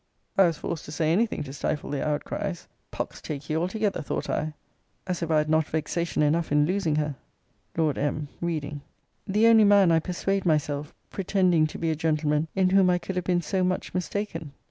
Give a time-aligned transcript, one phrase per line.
[0.35, 2.67] I was forced to say any thing to stifle their outcries.
[2.89, 4.53] Pox take ye altogether, thought I;
[5.05, 7.15] as if I had not vexation enough in losing her!
[7.77, 8.27] Lord M.
[8.41, 8.81] [Reading.]
[9.27, 13.15] 'The only man, I persuade myself, pretending to be a gentleman, in whom I could
[13.15, 14.53] have been so much mistaken.'